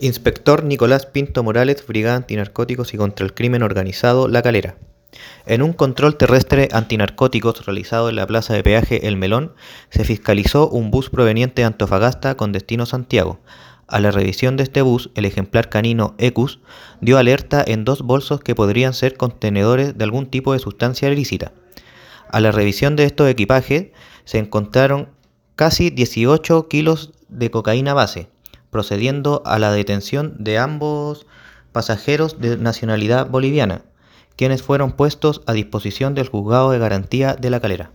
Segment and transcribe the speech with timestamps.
[0.00, 4.76] Inspector Nicolás Pinto Morales, Brigada Antinarcóticos y contra el Crimen Organizado, La Calera.
[5.44, 9.54] En un control terrestre antinarcóticos realizado en la plaza de peaje El Melón,
[9.90, 13.40] se fiscalizó un bus proveniente de Antofagasta con destino Santiago.
[13.88, 16.60] A la revisión de este bus, el ejemplar canino Ecus
[17.00, 21.52] dio alerta en dos bolsos que podrían ser contenedores de algún tipo de sustancia ilícita.
[22.30, 23.88] A la revisión de estos equipajes
[24.24, 25.08] se encontraron
[25.56, 28.28] casi 18 kilos de cocaína base,
[28.70, 31.26] procediendo a la detención de ambos
[31.72, 33.82] pasajeros de nacionalidad boliviana,
[34.36, 37.90] quienes fueron puestos a disposición del juzgado de garantía de la calera.